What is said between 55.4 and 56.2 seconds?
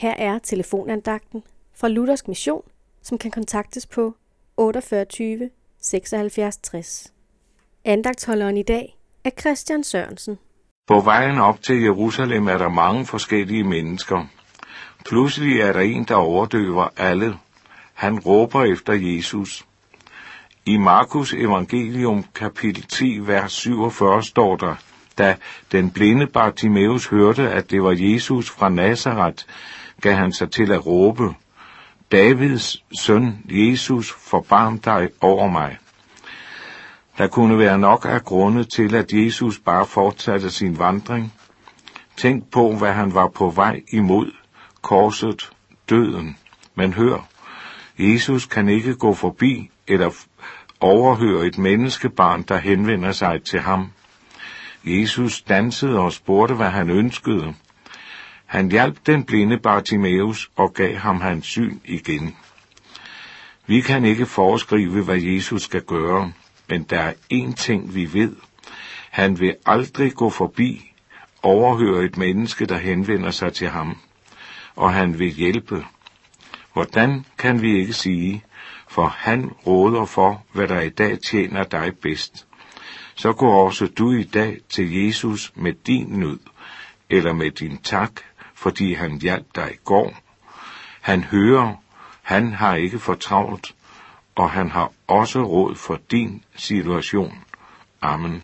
dansede og